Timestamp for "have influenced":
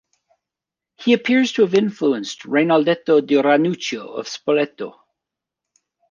1.61-2.41